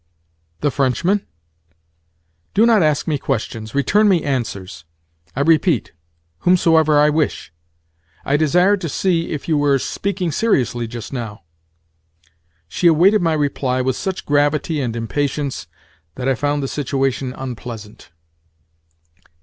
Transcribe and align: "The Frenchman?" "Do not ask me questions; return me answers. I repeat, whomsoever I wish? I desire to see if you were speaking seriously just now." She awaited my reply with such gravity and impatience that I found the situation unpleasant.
"The 0.61 0.71
Frenchman?" 0.71 1.27
"Do 2.55 2.65
not 2.65 2.81
ask 2.81 3.07
me 3.07 3.19
questions; 3.19 3.75
return 3.75 4.09
me 4.09 4.23
answers. 4.23 4.83
I 5.35 5.41
repeat, 5.41 5.91
whomsoever 6.39 6.99
I 6.99 7.11
wish? 7.11 7.53
I 8.25 8.35
desire 8.35 8.77
to 8.77 8.89
see 8.89 9.29
if 9.29 9.47
you 9.47 9.59
were 9.59 9.77
speaking 9.77 10.31
seriously 10.31 10.87
just 10.87 11.13
now." 11.13 11.43
She 12.67 12.87
awaited 12.87 13.21
my 13.21 13.33
reply 13.33 13.83
with 13.83 13.95
such 13.95 14.25
gravity 14.25 14.81
and 14.81 14.95
impatience 14.95 15.67
that 16.15 16.27
I 16.27 16.33
found 16.33 16.63
the 16.63 16.67
situation 16.67 17.31
unpleasant. 17.33 18.09